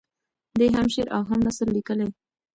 دی 0.59 0.67
هم 0.75 0.87
شعر 0.93 1.07
او 1.15 1.21
هم 1.29 1.39
نثر 1.47 1.67
لیکي. 1.75 2.03